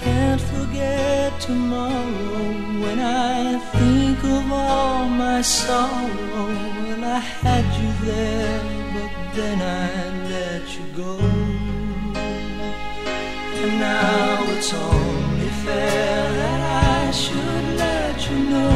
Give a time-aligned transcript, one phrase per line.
[0.00, 6.48] Can't forget tomorrow when I think of all my sorrow.
[6.82, 8.60] Well, I had you there,
[8.94, 9.88] but then I
[10.32, 11.16] let you go.
[13.62, 16.60] And now it's only fair that
[17.06, 18.75] I should let you know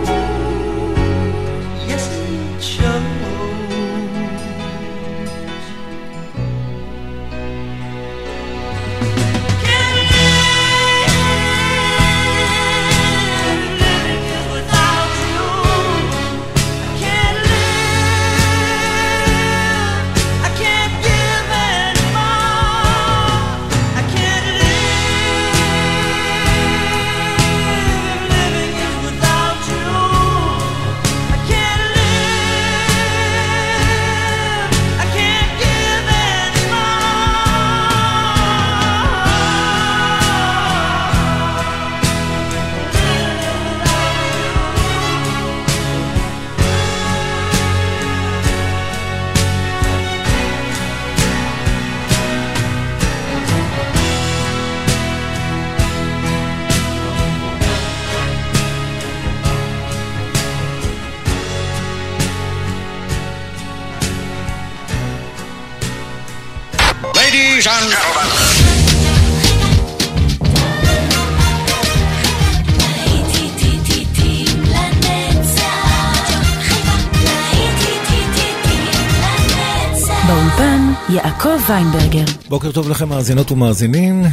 [80.31, 82.25] באולפן יעקב ויינברגר.
[82.49, 84.23] בוקר טוב לכם מאזינות ומאזינים,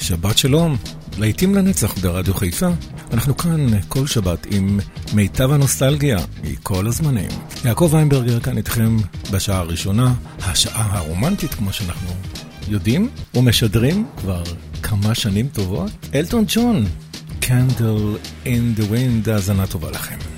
[0.00, 0.76] שבת שלום,
[1.18, 2.68] להיטים לנצח ברדיו חיפה.
[3.12, 4.80] אנחנו כאן כל שבת עם
[5.12, 7.28] מיטב הנוסטלגיה מכל הזמנים.
[7.64, 8.96] יעקב ויינברגר כאן איתכם
[9.32, 12.10] בשעה הראשונה, השעה הרומנטית כמו שאנחנו
[12.68, 14.42] יודעים ומשדרים כבר
[14.82, 15.90] כמה שנים טובות.
[16.14, 16.86] אלטון ג'ון,
[17.42, 20.33] Candle in the Wind, האזנה טובה לכם.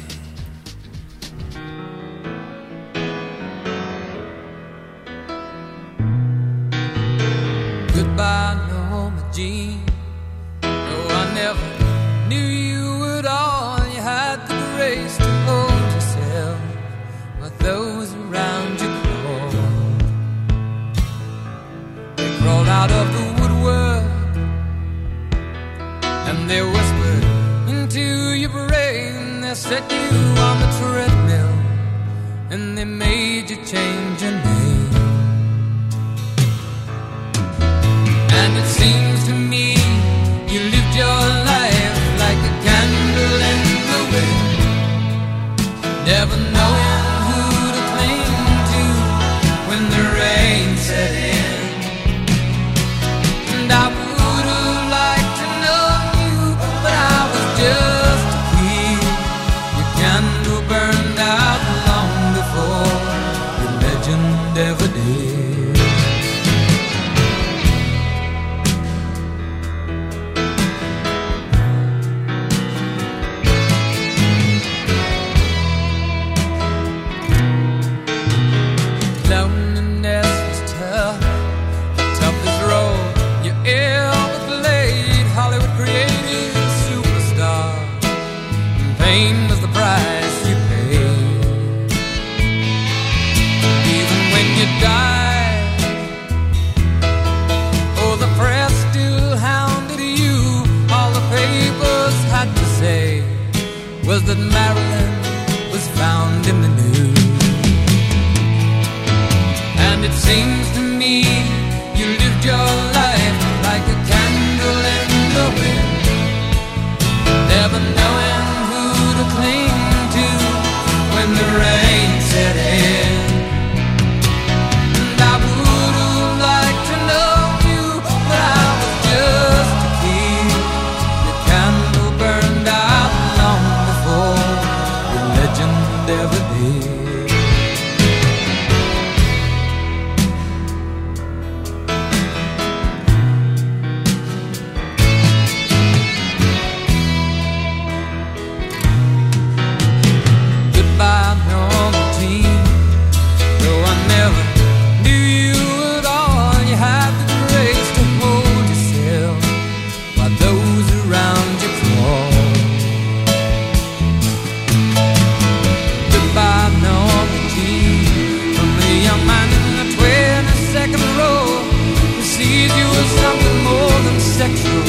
[174.36, 174.84] Sexual,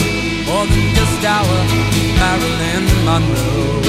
[0.46, 1.58] more than just our
[2.20, 3.80] Marilyn Monroe.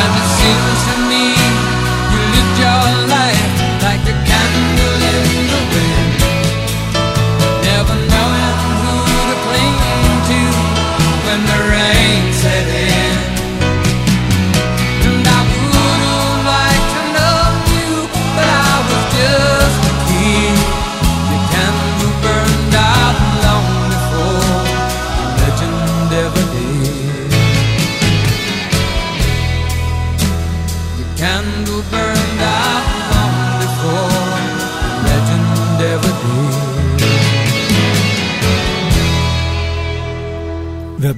[0.00, 0.73] And it seems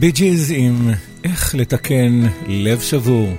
[0.06, 0.90] והבי ג'יז עם
[1.24, 3.38] איך לתקן לב שבור.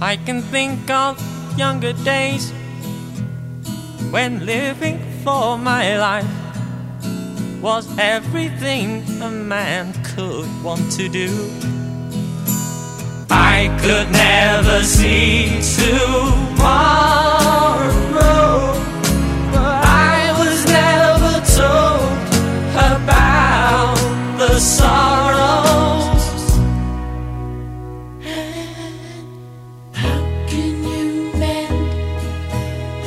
[0.00, 1.14] I can think of
[1.56, 2.52] younger days
[4.12, 6.34] when living for my life
[7.62, 7.84] was
[8.16, 8.88] everything
[9.28, 11.30] a man could want to do.
[13.55, 16.73] I could never see tomorrow,
[20.09, 22.17] I was never told
[22.89, 23.97] about
[24.39, 26.25] the sorrows.
[30.01, 30.19] How
[30.51, 31.05] can you
[31.41, 31.91] mend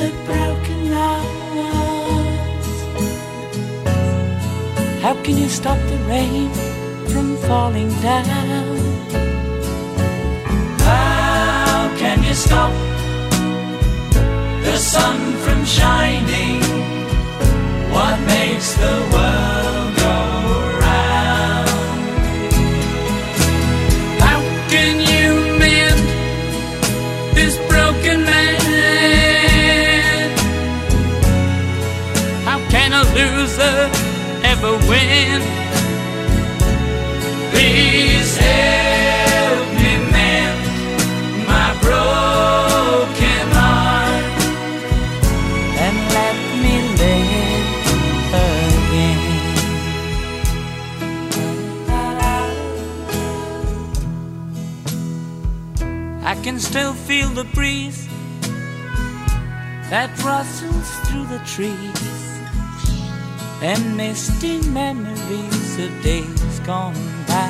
[0.01, 2.77] the broken hearts?
[5.03, 6.51] How can you stop the rain
[7.11, 8.86] from falling down?
[12.37, 12.73] Stop
[14.63, 16.61] the sun from shining?
[17.91, 20.17] What makes the world go
[20.85, 21.69] round?
[24.21, 25.29] How can you
[25.63, 26.01] mend
[27.35, 28.61] this broken man?
[32.45, 33.91] How can a loser
[34.45, 35.56] ever win?
[56.77, 58.07] Still feel the breeze
[59.89, 62.03] that rustles through the trees
[63.63, 66.93] and misty memories of days gone
[67.27, 67.49] by.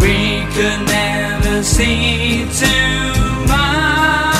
[0.00, 4.39] We could never see tomorrow.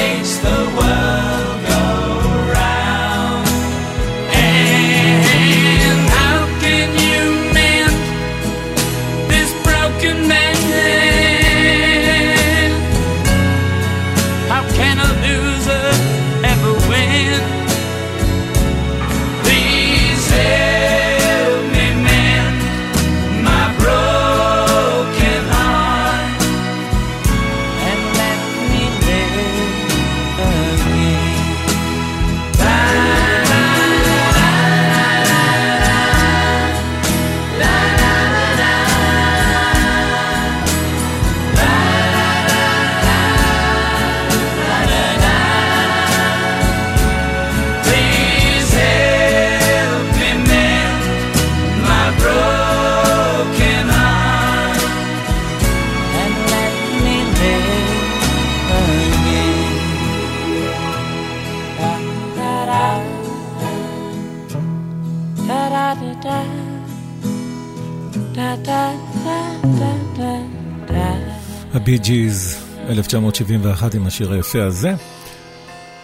[71.91, 72.57] הבי ג'יז,
[72.89, 74.93] 1971 עם השיר היפה הזה.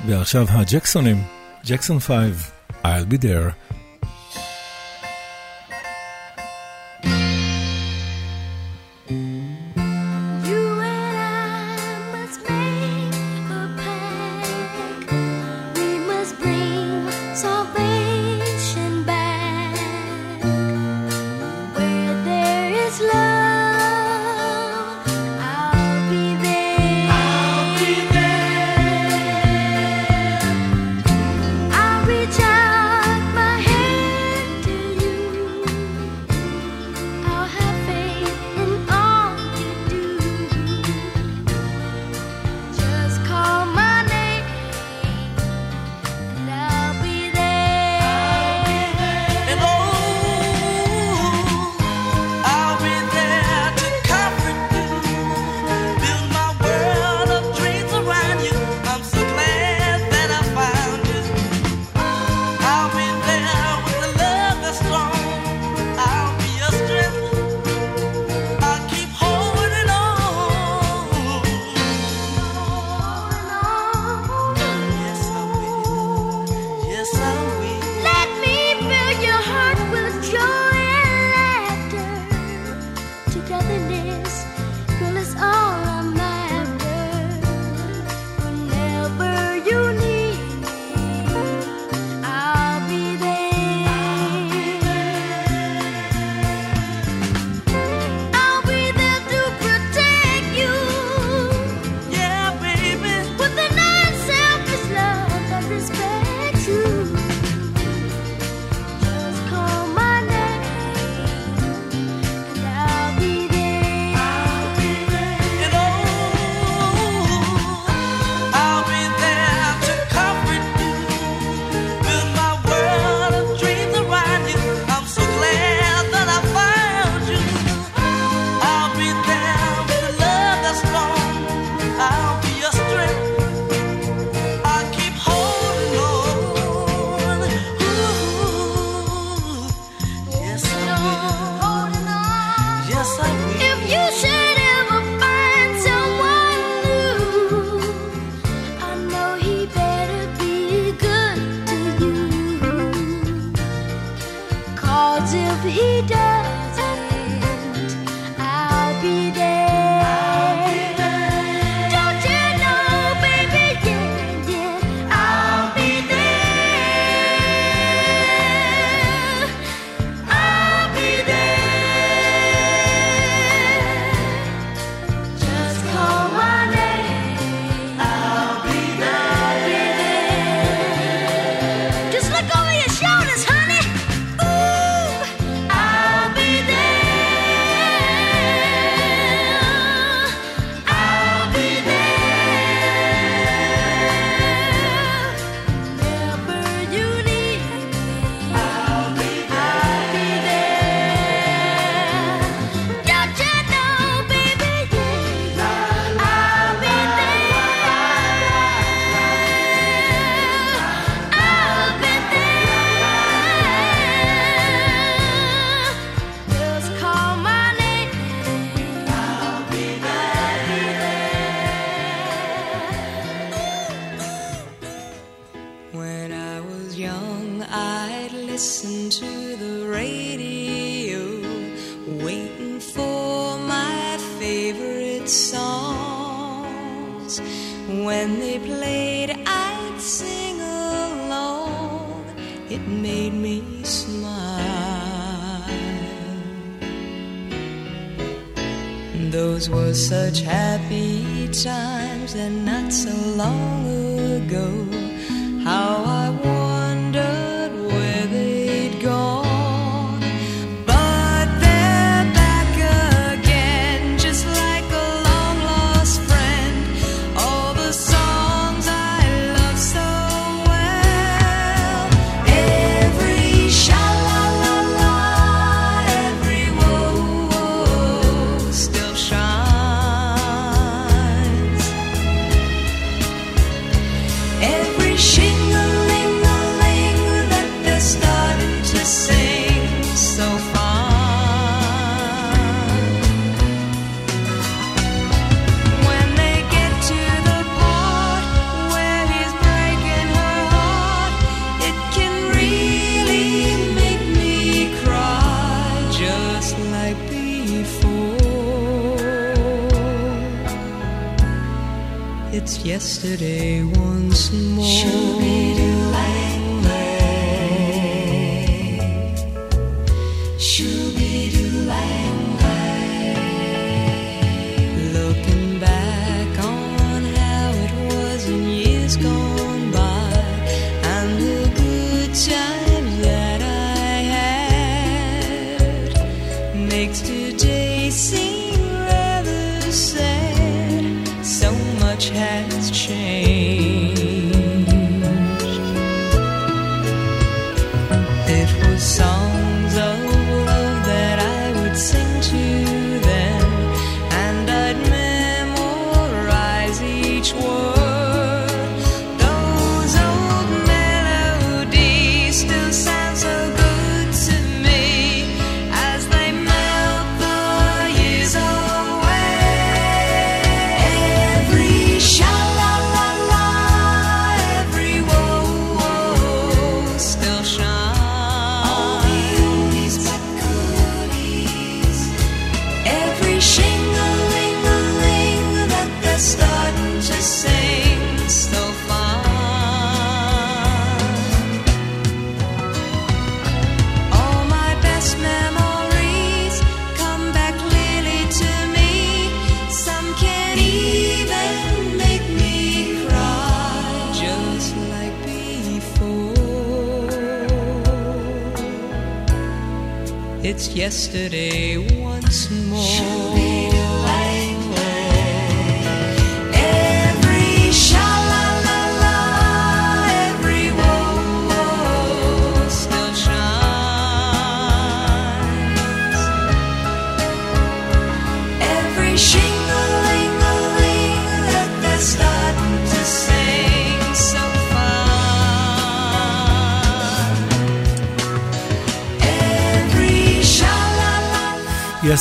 [0.07, 1.23] ועכשיו הג'קסונים,
[1.65, 2.15] ג'קסון 5,
[2.83, 3.66] I'll be there.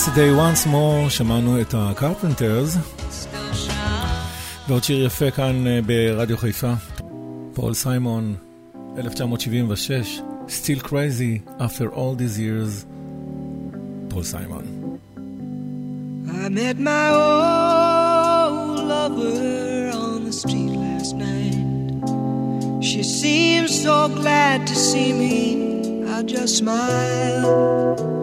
[0.06, 4.68] Yesterday once more שמענו את הקרפנטרס, still shines.
[4.68, 6.74] ועוד שיר יפה כאן אה, ברדיו חיפה.
[7.54, 8.36] פול סיימון,
[8.98, 12.86] 1976, Still Crazy After All These Years,
[14.10, 14.64] פול סיימון.
[16.28, 21.58] I met my old lover on the street last night.
[22.90, 25.36] She seemed so glad to see me.
[26.16, 28.15] I just smiled.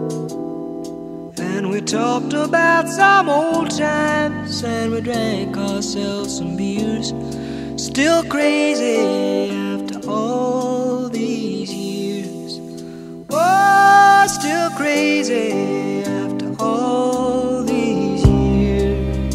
[1.74, 7.12] we talked about some old times and we drank ourselves some beers.
[7.76, 12.60] Still crazy after all these years.
[13.28, 19.34] Oh, still crazy after all these years.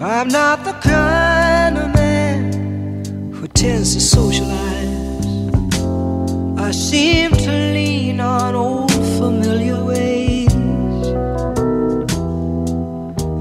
[0.00, 5.05] I'm not the kind of man who tends to socialize.
[6.66, 10.52] I seem to lean on old familiar ways.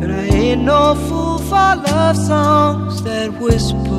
[0.01, 3.94] And I ain't no fool for love songs that whisper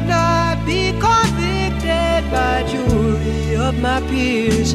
[0.00, 4.74] I would not be convicted by jury of my peers.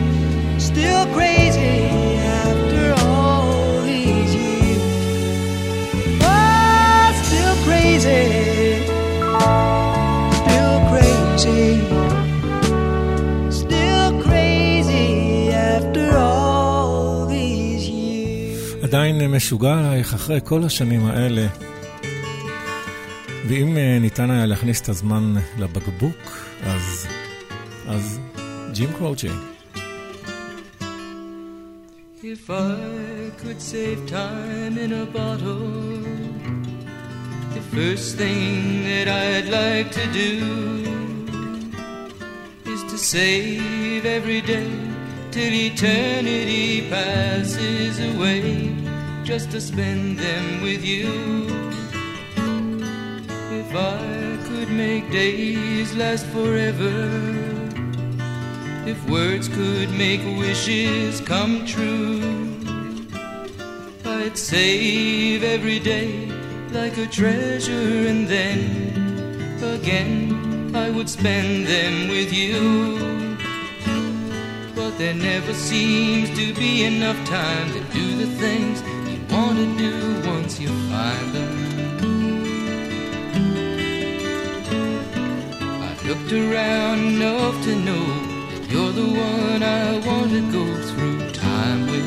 [0.57, 1.77] Still crazy
[2.43, 4.83] after all these years.
[6.21, 8.23] Oh, still crazy.
[10.43, 11.95] Still crazy.
[18.83, 21.47] עדיין משוגע עלייך אחרי כל השנים האלה.
[23.47, 27.07] ואם אה, ניתן היה להכניס את הזמן לבקבוק, אז...
[27.87, 28.19] אז
[28.71, 29.27] ג'ים קרוצ'י.
[32.23, 35.69] If I could save time in a bottle,
[37.55, 40.31] the first thing that I'd like to do
[42.73, 44.71] is to save every day
[45.33, 48.43] till eternity passes away,
[49.23, 51.74] just to spend them with you.
[53.75, 56.95] If I could make days last forever.
[58.87, 62.21] If words could make wishes come true,
[64.05, 66.31] I'd save every day
[66.71, 73.27] like a treasure, and then again I would spend them with you.
[74.73, 79.77] But there never seems to be enough time to do the things you want to
[79.77, 81.74] do once you find them.
[86.07, 88.05] Looked around enough to know
[88.69, 92.05] you're the one I want to go through time with.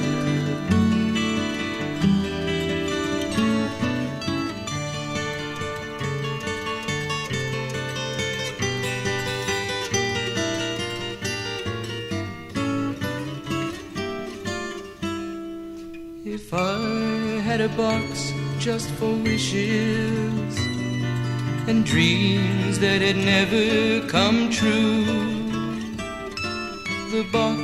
[16.24, 20.77] If I had a box just for wishes
[21.68, 25.04] and dreams that had never come true,
[27.10, 27.60] the box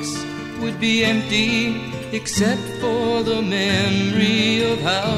[0.60, 1.80] would be empty
[2.12, 5.14] except for the memory of how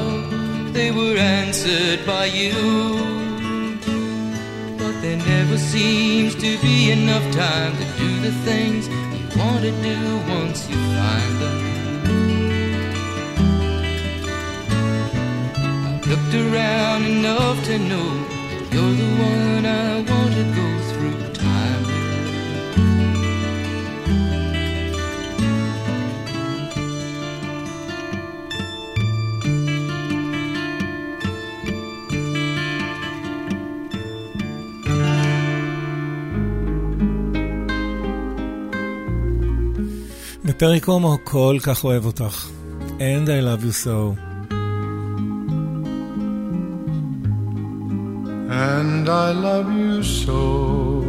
[0.73, 2.55] they were answered by you.
[4.79, 9.73] But there never seems to be enough time to do the things you want to
[9.83, 11.59] do once you find them.
[15.87, 18.36] I've looked around enough to know
[40.57, 42.49] בפרק הומו כל כך אוהב אותך.
[42.99, 44.26] And I love you so.
[49.27, 51.01] I love you so.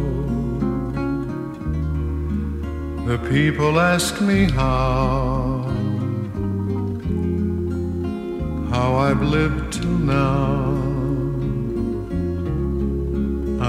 [3.06, 5.62] The people ask me how,
[8.72, 10.74] how I've lived till now.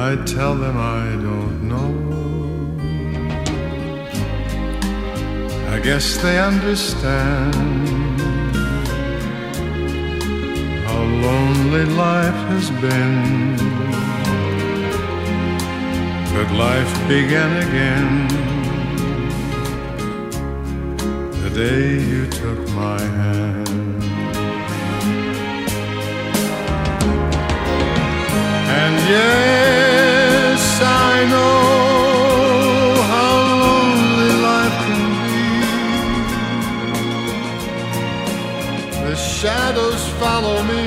[0.07, 1.91] I tell them I don't know.
[5.75, 7.53] I guess they understand
[10.87, 13.68] how lonely life has been.
[16.39, 18.27] But life began again
[21.43, 23.69] the day you took my hand.
[28.79, 33.33] And yes, I know how
[33.65, 35.41] lonely life can be.
[39.09, 40.83] The shadows follow me,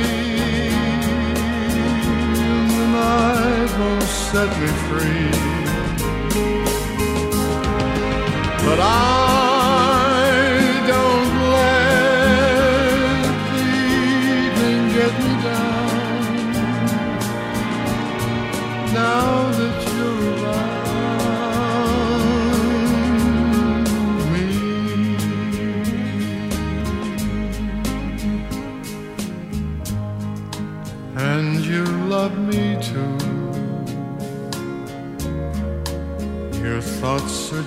[3.83, 5.31] won't set me free.
[8.64, 9.21] But I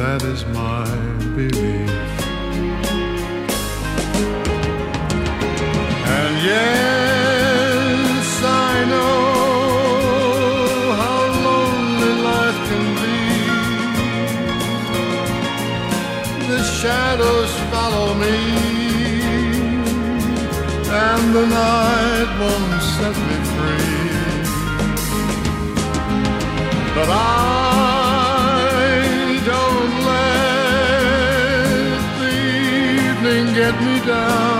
[0.00, 0.86] That is my
[1.36, 1.90] belief.
[6.16, 9.12] And yes, I know
[11.02, 13.22] how lonely life can be.
[16.48, 18.36] The shadows follow me,
[21.06, 24.00] and the night won't set me free.
[26.94, 27.49] But I
[33.70, 34.59] get me down.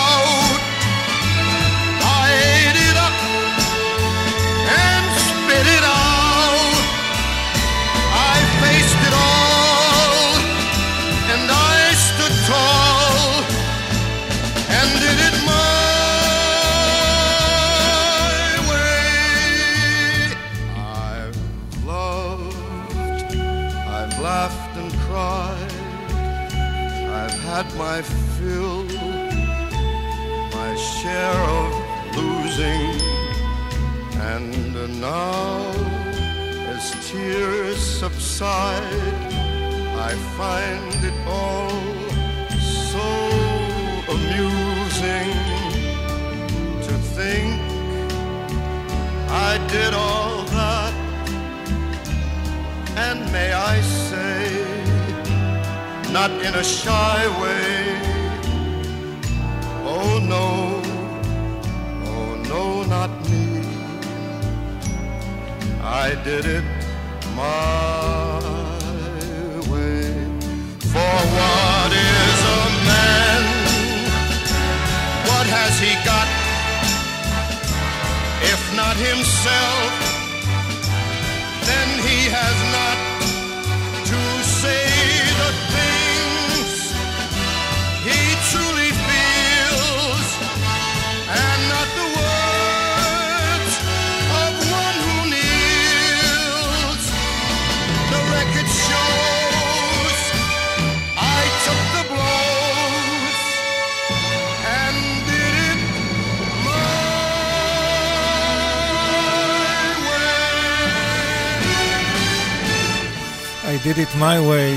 [113.83, 114.75] did it my way.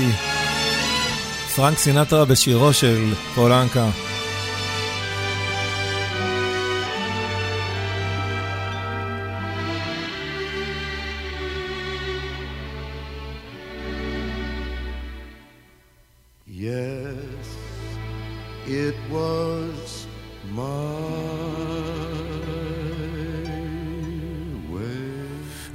[1.55, 3.89] פרנק סינטרה בשירו של פולנקה.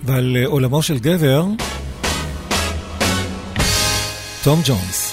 [0.05, 1.45] ועל אה, עולמו של גבר,
[4.51, 5.10] Tom Jones.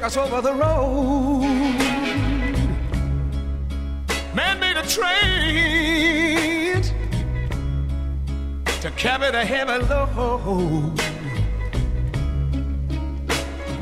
[0.00, 1.42] Take us over the road.
[4.34, 6.82] Man made a train
[8.80, 10.98] to carry the heavy load.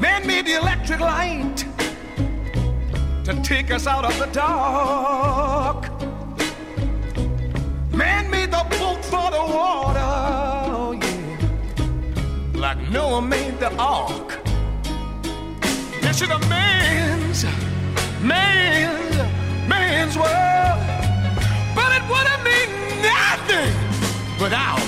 [0.00, 1.64] Man made the electric light
[3.24, 5.88] to take us out of the dark.
[7.92, 10.98] Man made the boat for the water,
[12.58, 14.47] like Noah made the ark.
[16.20, 17.44] Is a man's,
[18.20, 19.16] man's,
[19.68, 20.80] man's world,
[21.76, 23.72] but it wouldn't mean nothing
[24.40, 24.80] without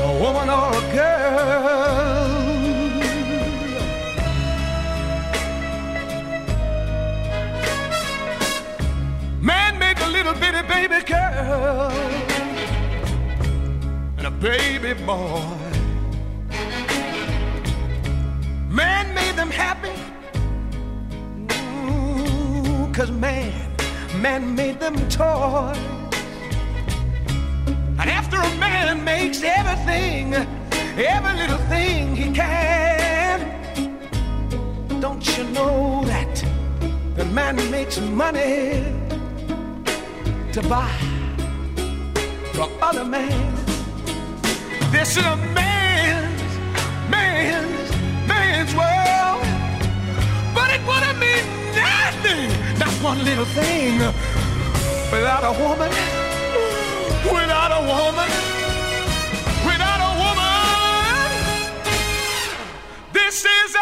[0.00, 2.24] a woman or a girl.
[9.42, 11.90] Man made a little bitty baby girl
[14.16, 15.63] and a baby boy.
[18.74, 19.94] Man made them happy.
[21.88, 23.52] Ooh, Cause man,
[24.20, 25.78] man made them toys.
[28.00, 33.38] And after a man makes everything, every little thing he can,
[35.00, 36.44] don't you know that
[37.14, 38.82] the man makes money
[40.52, 40.90] to buy
[42.54, 43.54] from other men?
[44.90, 45.63] This is a man's,
[48.64, 49.42] man's world.
[50.54, 51.44] But it wouldn't mean
[51.74, 53.98] nothing, not one little thing,
[55.10, 55.90] without a woman,
[57.24, 58.30] without a woman,
[59.66, 60.44] without a woman.
[63.12, 63.76] This is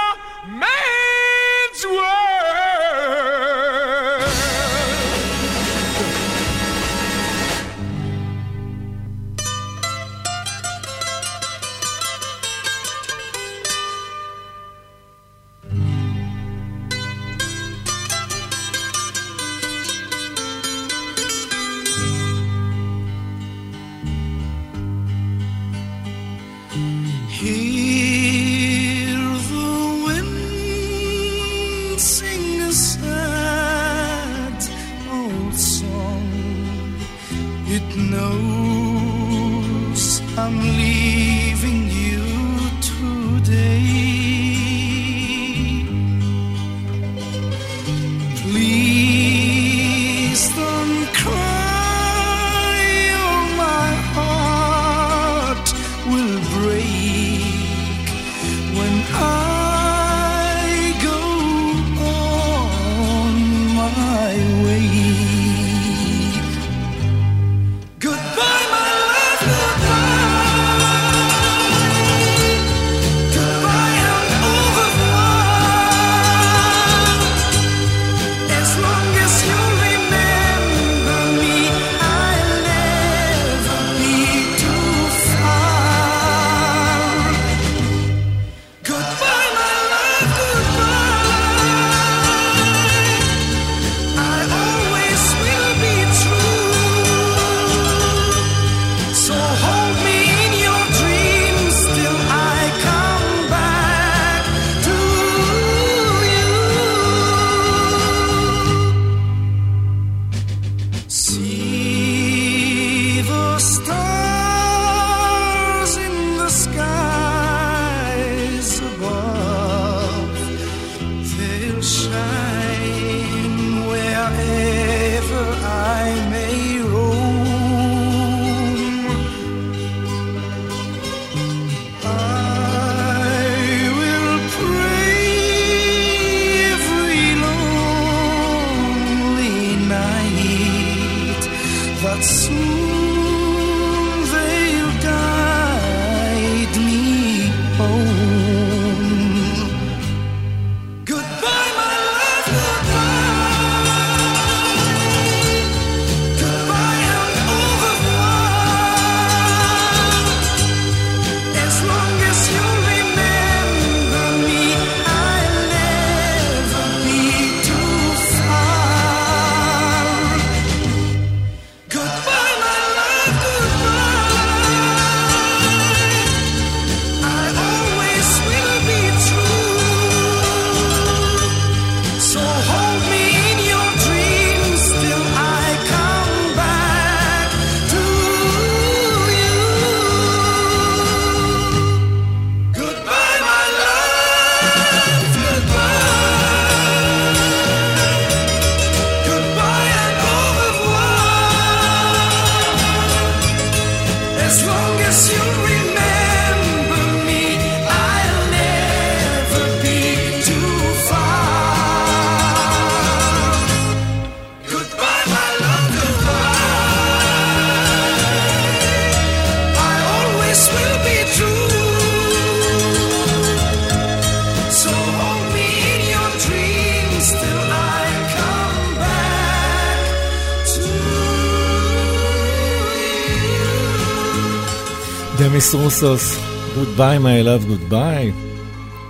[235.53, 236.39] דמיס רוסוס,
[236.75, 238.33] Goodbye my love goodbye,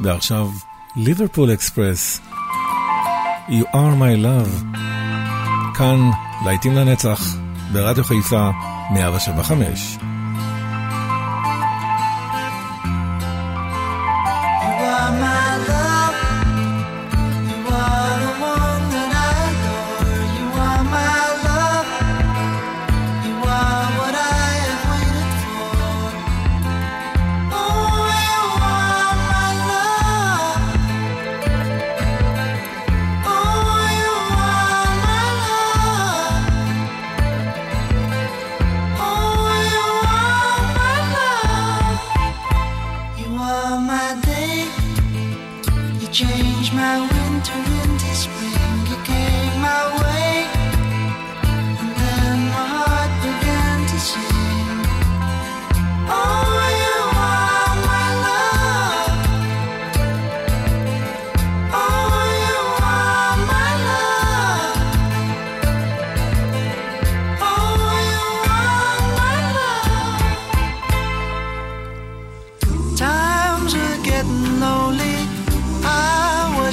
[0.02, 0.48] ועכשיו
[0.96, 2.20] ליברפול אקספרס,
[3.48, 4.76] You are my love,
[5.74, 6.10] כאן
[6.44, 7.36] להיטים לנצח,
[7.72, 8.50] ברדיו חיפה
[8.90, 10.01] 175.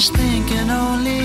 [0.10, 1.22] thinking only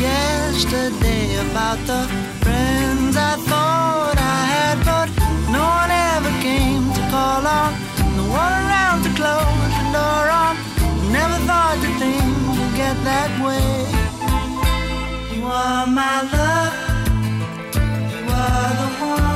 [0.00, 2.02] yesterday about the
[2.42, 5.08] friends I thought I had, but
[5.50, 7.72] no one ever came to call on.
[8.16, 10.54] No one around to close the door on.
[11.12, 13.70] Never thought that things would get that way.
[15.34, 16.74] You are my love.
[18.12, 18.88] You are the
[19.22, 19.35] one.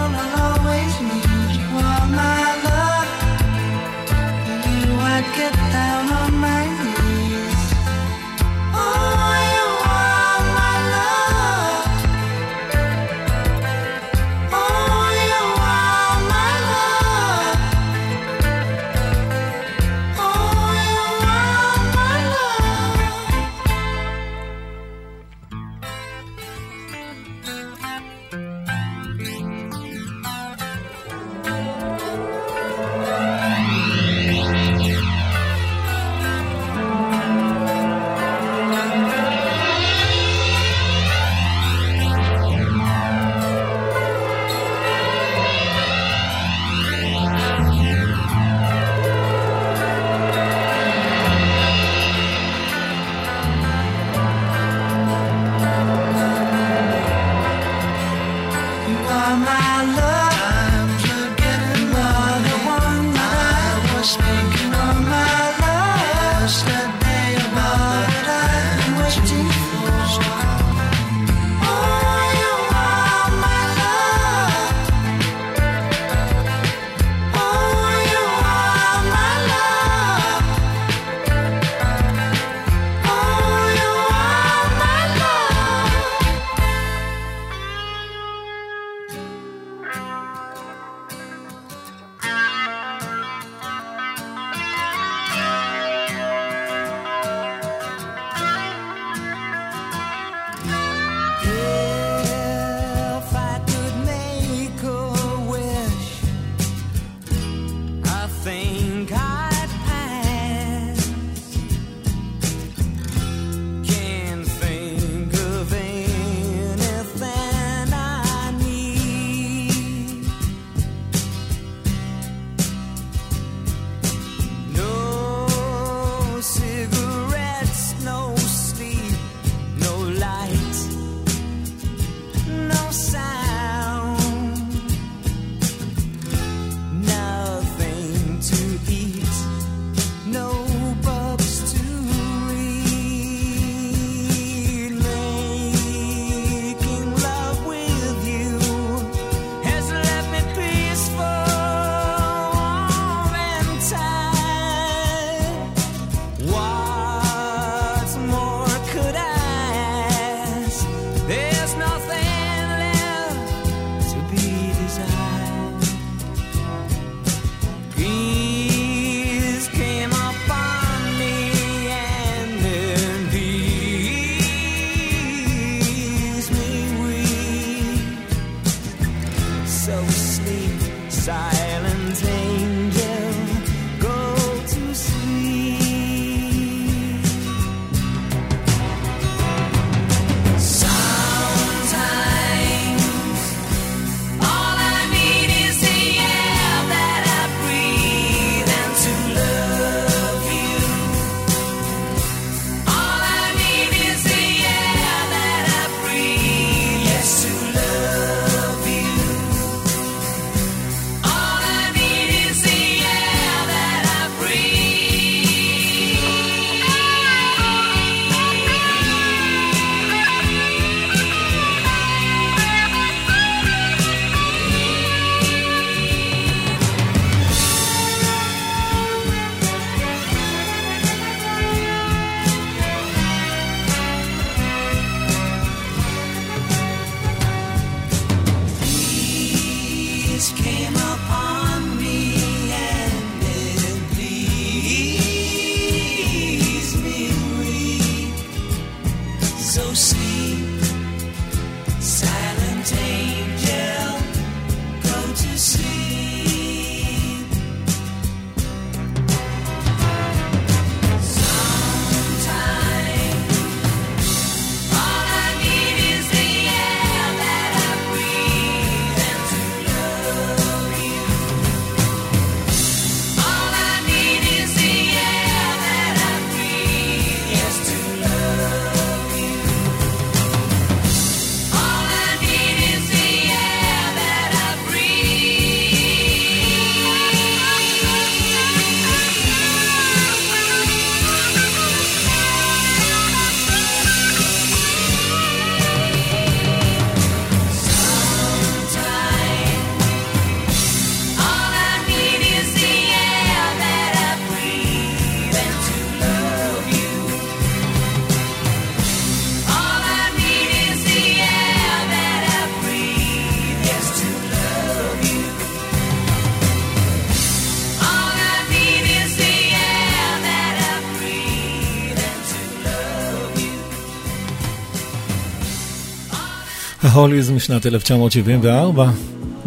[327.13, 329.11] ההוליז משנת 1974,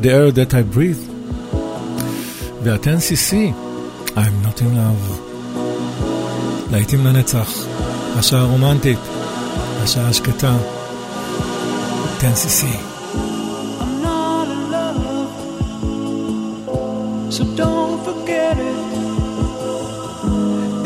[0.01, 1.11] The Air That I Breathe,
[2.63, 3.33] ואתן CC,
[4.15, 5.13] I'm Not In Love.
[6.71, 7.49] להיטים לנצח,
[8.15, 8.99] השעה הרומנטית,
[9.83, 10.57] השעה השקטה,
[12.19, 12.65] 10CC.
[17.29, 18.79] So don't forget it.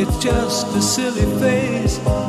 [0.01, 2.26] It's just a silly face.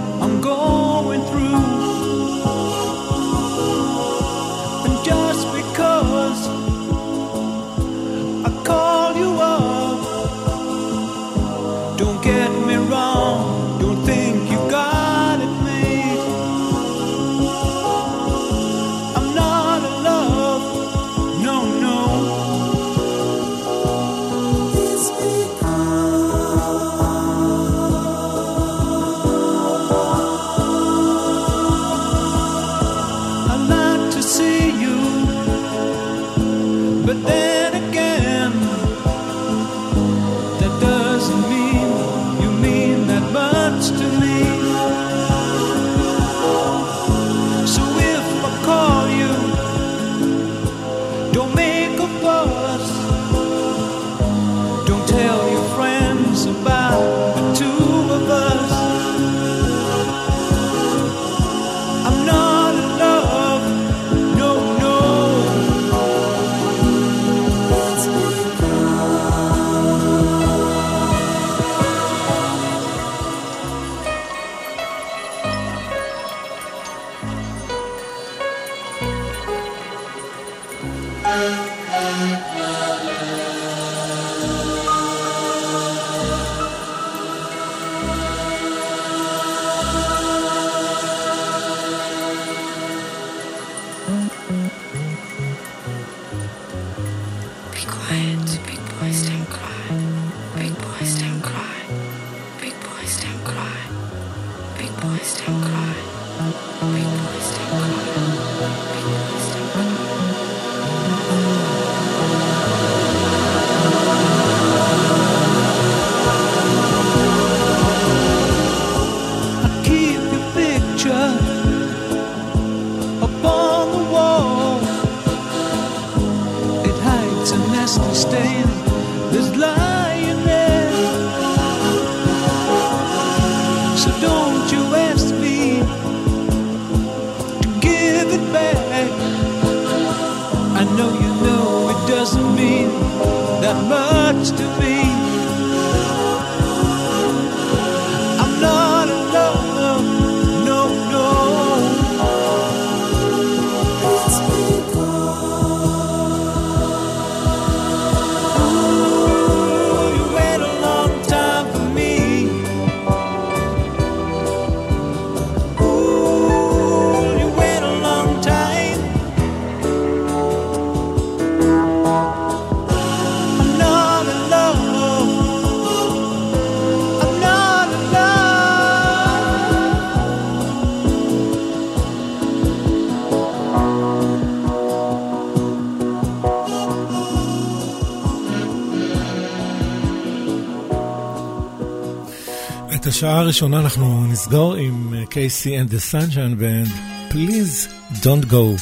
[193.18, 196.88] השעה הראשונה אנחנו נסגור עם קייסי אנד דה סנשן בנד,
[197.30, 197.88] פליז
[198.22, 198.74] דונט גו.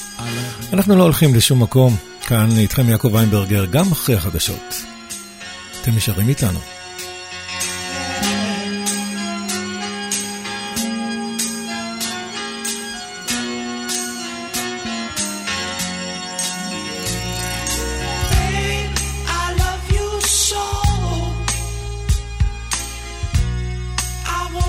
[0.72, 4.74] אנחנו לא הולכים לשום מקום, כאן איתכם יעקב איינברגר, גם אחרי החדשות.
[5.82, 6.76] אתם נשארים איתנו.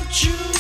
[0.10, 0.57] you